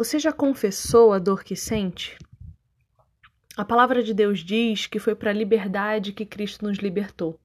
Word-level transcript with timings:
Você 0.00 0.18
já 0.18 0.32
confessou 0.32 1.12
a 1.12 1.18
dor 1.18 1.44
que 1.44 1.54
sente? 1.54 2.16
A 3.54 3.62
palavra 3.66 4.02
de 4.02 4.14
Deus 4.14 4.38
diz 4.38 4.86
que 4.86 4.98
foi 4.98 5.14
para 5.14 5.28
a 5.28 5.34
liberdade 5.34 6.14
que 6.14 6.24
Cristo 6.24 6.64
nos 6.64 6.78
libertou. 6.78 7.38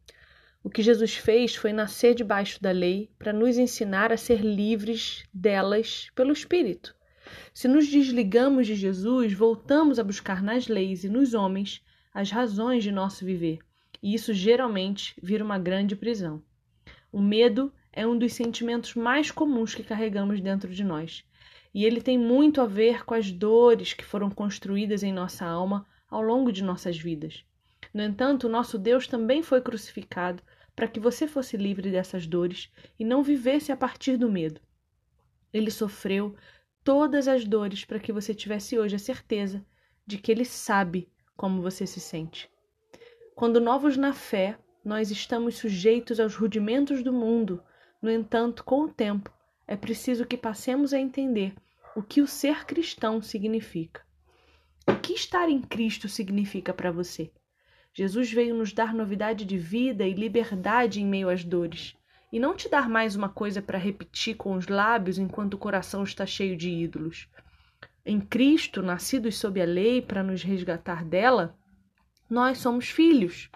O 0.64 0.70
que 0.70 0.82
Jesus 0.82 1.16
fez 1.16 1.54
foi 1.54 1.74
nascer 1.74 2.16
debaixo 2.16 2.64
da 2.64 2.72
lei 2.72 3.12
para 3.20 3.34
nos 3.34 3.58
ensinar 3.58 4.14
a 4.14 4.16
ser 4.16 4.40
livres 4.40 5.26
delas 5.34 6.10
pelo 6.16 6.32
Espírito. 6.32 6.96
Se 7.54 7.68
nos 7.68 7.90
desligamos 7.90 8.68
de 8.68 8.76
Jesus, 8.76 9.34
voltamos 9.34 10.00
a 10.00 10.04
buscar 10.06 10.42
nas 10.42 10.70
leis 10.70 11.04
e 11.04 11.10
nos 11.10 11.34
homens 11.34 11.84
as 12.14 12.32
razões 12.32 12.86
de 12.86 12.92
nosso 12.94 13.26
viver, 13.26 13.60
e 14.02 14.14
isso 14.14 14.34
geralmente 14.34 15.14
vira 15.22 15.44
uma 15.44 15.60
grande 15.60 15.94
prisão. 15.94 16.42
O 17.12 17.22
medo 17.22 17.70
é 17.92 18.08
um 18.08 18.18
dos 18.18 18.32
sentimentos 18.32 18.96
mais 18.96 19.30
comuns 19.30 19.76
que 19.76 19.84
carregamos 19.84 20.40
dentro 20.40 20.74
de 20.74 20.86
nós 20.86 21.26
e 21.76 21.84
ele 21.84 22.02
tem 22.02 22.18
muito 22.18 22.62
a 22.62 22.66
ver 22.66 23.04
com 23.04 23.14
as 23.14 23.30
dores 23.30 23.94
que 23.94 24.06
foram 24.06 24.32
construídas 24.32 25.04
em 25.04 25.12
nossa 25.12 25.46
alma 25.46 25.86
ao 26.10 26.22
longo 26.22 26.50
de 26.50 26.64
nossas 26.64 26.98
vidas. 26.98 27.44
No 27.94 28.02
entanto, 28.02 28.48
nosso 28.48 28.80
Deus 28.80 29.08
também 29.08 29.44
foi 29.44 29.60
crucificado 29.60 30.42
para 30.74 30.88
que 30.88 31.02
você 31.02 31.28
fosse 31.28 31.58
livre 31.58 31.92
dessas 31.92 32.26
dores 32.26 32.72
e 32.98 33.04
não 33.04 33.22
vivesse 33.22 33.74
a 33.74 33.78
partir 33.78 34.16
do 34.16 34.32
medo. 34.32 34.62
Ele 35.52 35.70
sofreu 35.70 36.34
todas 36.82 37.28
as 37.28 37.44
dores 37.44 37.84
para 37.84 38.00
que 38.00 38.14
você 38.14 38.34
tivesse 38.34 38.80
hoje 38.80 38.96
a 38.96 39.00
certeza 39.00 39.62
de 40.08 40.18
que 40.18 40.32
ele 40.32 40.46
sabe 40.46 41.12
como 41.36 41.62
você 41.62 41.86
se 41.86 42.00
sente. 42.00 42.50
Quando 43.36 43.60
novos 43.60 43.98
na 43.98 44.14
fé, 44.14 44.58
nós 44.84 45.12
estamos 45.12 45.58
sujeitos 45.58 46.22
aos 46.22 46.36
rudimentos 46.36 47.04
do 47.04 47.12
mundo. 47.12 47.62
No 48.02 48.10
entanto, 48.10 48.64
com 48.64 48.84
o 48.84 48.90
tempo, 48.90 49.30
é 49.68 49.76
preciso 49.76 50.26
que 50.26 50.38
passemos 50.38 50.94
a 50.94 51.00
entender 51.00 51.54
o 51.96 52.04
que 52.04 52.22
o 52.22 52.28
ser 52.28 52.66
cristão 52.66 53.22
significa. 53.22 54.02
O 54.86 54.96
que 54.98 55.14
estar 55.14 55.50
em 55.50 55.62
Cristo 55.62 56.10
significa 56.10 56.74
para 56.74 56.92
você? 56.92 57.32
Jesus 57.94 58.30
veio 58.30 58.54
nos 58.54 58.74
dar 58.74 58.94
novidade 58.94 59.46
de 59.46 59.58
vida 59.58 60.06
e 60.06 60.14
liberdade 60.14 61.02
em 61.02 61.06
meio 61.06 61.30
às 61.30 61.46
dores, 61.46 61.96
e 62.34 62.38
não 62.38 62.54
te 62.54 62.68
dar 62.68 62.90
mais 62.90 63.16
uma 63.16 63.30
coisa 63.30 63.62
para 63.62 63.78
repetir 63.78 64.36
com 64.36 64.56
os 64.56 64.68
lábios 64.68 65.18
enquanto 65.18 65.54
o 65.54 65.58
coração 65.58 66.04
está 66.04 66.26
cheio 66.26 66.58
de 66.58 66.70
ídolos. 66.70 67.30
Em 68.06 68.20
Cristo, 68.20 68.82
nascidos 68.82 69.38
sob 69.38 69.62
a 69.62 69.66
lei 69.66 70.02
para 70.02 70.22
nos 70.22 70.44
resgatar 70.44 71.06
dela, 71.06 71.58
nós 72.30 72.58
somos 72.58 72.90
filhos. 72.90 73.50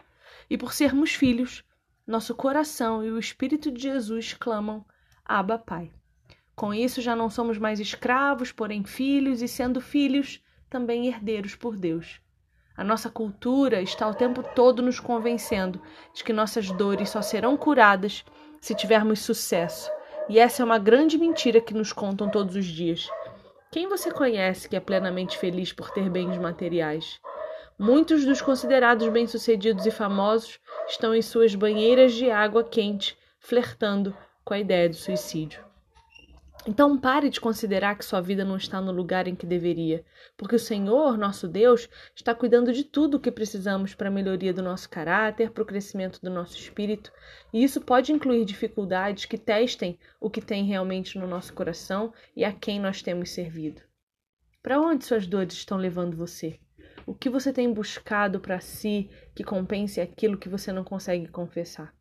E 0.50 0.58
por 0.58 0.72
sermos 0.74 1.14
filhos, 1.14 1.62
nosso 2.08 2.34
coração 2.34 3.04
e 3.04 3.12
o 3.12 3.20
Espírito 3.20 3.70
de 3.70 3.82
Jesus 3.82 4.34
clamam: 4.34 4.86
Abba, 5.26 5.60
Pai. 5.60 5.92
Com 6.60 6.74
isso, 6.74 7.00
já 7.00 7.16
não 7.16 7.30
somos 7.30 7.58
mais 7.58 7.80
escravos, 7.80 8.52
porém 8.52 8.84
filhos, 8.84 9.42
e 9.42 9.48
sendo 9.48 9.80
filhos, 9.80 10.44
também 10.70 11.08
herdeiros 11.08 11.56
por 11.56 11.78
Deus. 11.78 12.20
A 12.76 12.84
nossa 12.84 13.10
cultura 13.10 13.82
está 13.82 14.06
o 14.06 14.14
tempo 14.14 14.44
todo 14.44 14.82
nos 14.82 15.00
convencendo 15.00 15.82
de 16.14 16.22
que 16.22 16.34
nossas 16.34 16.70
dores 16.70 17.12
só 17.12 17.22
serão 17.22 17.56
curadas 17.56 18.26
se 18.60 18.76
tivermos 18.76 19.20
sucesso. 19.20 19.90
E 20.28 20.38
essa 20.38 20.62
é 20.62 20.66
uma 20.66 20.78
grande 20.78 21.18
mentira 21.18 21.62
que 21.62 21.74
nos 21.74 21.94
contam 21.94 22.30
todos 22.30 22.58
os 22.58 22.66
dias. 22.66 23.10
Quem 23.72 23.88
você 23.88 24.12
conhece 24.12 24.68
que 24.68 24.76
é 24.76 24.82
plenamente 24.82 25.38
feliz 25.38 25.72
por 25.72 25.92
ter 25.92 26.10
bens 26.10 26.38
materiais? 26.38 27.22
Muitos 27.80 28.26
dos 28.26 28.42
considerados 28.42 29.08
bem-sucedidos 29.08 29.86
e 29.86 29.92
famosos 29.92 30.60
estão 30.90 31.16
em 31.16 31.22
suas 31.22 31.56
banheiras 31.56 32.14
de 32.14 32.30
água 32.30 32.66
quente, 32.66 33.18
flertando 33.40 34.14
com 34.44 34.54
a 34.54 34.60
ideia 34.60 34.90
do 34.90 34.96
suicídio. 34.98 35.69
Então 36.68 37.00
pare 37.00 37.30
de 37.30 37.40
considerar 37.40 37.98
que 37.98 38.04
sua 38.04 38.20
vida 38.20 38.44
não 38.44 38.58
está 38.58 38.82
no 38.82 38.92
lugar 38.92 39.28
em 39.28 39.36
que 39.36 39.46
deveria, 39.46 40.04
porque 40.36 40.58
o 40.58 40.60
Senhor, 40.60 41.18
nosso 41.18 41.48
Deus, 41.48 41.88
está 42.14 42.36
cuidando 42.36 42.74
de 42.74 42.84
tudo 42.84 43.16
o 43.16 43.20
que 43.20 43.32
precisamos 43.32 43.96
para 43.96 44.10
a 44.10 44.12
melhoria 44.12 44.54
do 44.54 44.62
nosso 44.62 44.90
caráter, 44.90 45.52
para 45.52 45.64
o 45.64 45.66
crescimento 45.66 46.20
do 46.22 46.30
nosso 46.30 46.58
espírito, 46.58 47.14
e 47.54 47.64
isso 47.64 47.80
pode 47.80 48.12
incluir 48.12 48.44
dificuldades 48.44 49.24
que 49.24 49.38
testem 49.38 49.98
o 50.20 50.30
que 50.30 50.42
tem 50.42 50.66
realmente 50.66 51.18
no 51.18 51.26
nosso 51.26 51.54
coração 51.54 52.14
e 52.36 52.44
a 52.44 52.52
quem 52.52 52.78
nós 52.78 53.02
temos 53.02 53.32
servido. 53.32 53.82
Para 54.62 54.82
onde 54.82 55.06
suas 55.06 55.26
dores 55.26 55.54
estão 55.54 55.78
levando 55.78 56.18
você? 56.18 56.60
O 57.06 57.16
que 57.16 57.30
você 57.30 57.54
tem 57.54 57.72
buscado 57.72 58.38
para 58.42 58.60
si 58.60 59.10
que 59.34 59.46
compense 59.46 60.02
aquilo 60.02 60.38
que 60.38 60.50
você 60.50 60.74
não 60.74 60.84
consegue 60.84 61.30
confessar? 61.30 61.96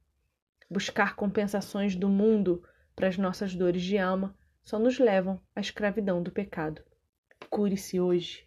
Buscar 0.69 1.15
compensações 1.15 1.95
do 1.95 2.09
mundo 2.09 2.63
para 2.97 3.07
as 3.07 3.17
nossas 3.17 3.55
dores 3.55 3.83
de 3.83 3.97
alma 3.97 4.37
só 4.69 4.79
nos 4.79 4.99
levam 4.99 5.41
à 5.57 5.63
escravidão 5.63 6.23
do 6.23 6.31
pecado. 6.31 6.83
Cure-se 7.49 7.99
hoje. 7.99 8.47